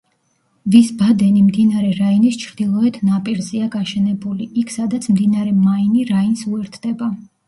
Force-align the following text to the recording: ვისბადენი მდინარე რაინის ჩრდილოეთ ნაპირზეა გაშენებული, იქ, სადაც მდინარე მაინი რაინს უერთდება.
ვისბადენი 0.75 1.41
მდინარე 1.49 1.91
რაინის 1.97 2.39
ჩრდილოეთ 2.43 2.97
ნაპირზეა 3.09 3.67
გაშენებული, 3.75 4.47
იქ, 4.63 4.71
სადაც 4.77 5.05
მდინარე 5.17 5.53
მაინი 5.67 6.07
რაინს 6.13 6.43
უერთდება. 6.53 7.11